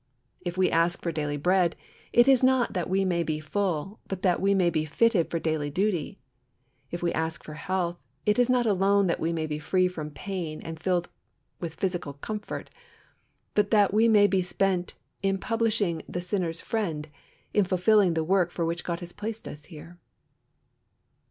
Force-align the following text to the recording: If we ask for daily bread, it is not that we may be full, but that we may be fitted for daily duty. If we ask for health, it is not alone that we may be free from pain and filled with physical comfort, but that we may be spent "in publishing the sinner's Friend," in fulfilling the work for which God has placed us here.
If 0.43 0.57
we 0.57 0.71
ask 0.71 1.03
for 1.03 1.11
daily 1.11 1.37
bread, 1.37 1.75
it 2.11 2.27
is 2.27 2.41
not 2.41 2.73
that 2.73 2.89
we 2.89 3.05
may 3.05 3.21
be 3.21 3.39
full, 3.39 3.99
but 4.07 4.23
that 4.23 4.41
we 4.41 4.55
may 4.55 4.71
be 4.71 4.83
fitted 4.83 5.29
for 5.29 5.37
daily 5.37 5.69
duty. 5.69 6.19
If 6.89 7.03
we 7.03 7.13
ask 7.13 7.43
for 7.43 7.53
health, 7.53 7.99
it 8.25 8.39
is 8.39 8.49
not 8.49 8.65
alone 8.65 9.05
that 9.05 9.19
we 9.19 9.31
may 9.31 9.45
be 9.45 9.59
free 9.59 9.87
from 9.87 10.09
pain 10.09 10.59
and 10.63 10.79
filled 10.79 11.07
with 11.59 11.75
physical 11.75 12.13
comfort, 12.13 12.71
but 13.53 13.69
that 13.69 13.93
we 13.93 14.07
may 14.07 14.25
be 14.25 14.41
spent 14.41 14.95
"in 15.21 15.37
publishing 15.37 16.01
the 16.09 16.19
sinner's 16.19 16.61
Friend," 16.61 17.07
in 17.53 17.63
fulfilling 17.63 18.15
the 18.15 18.23
work 18.23 18.49
for 18.49 18.65
which 18.65 18.83
God 18.83 19.01
has 19.01 19.13
placed 19.13 19.47
us 19.47 19.65
here. 19.65 19.99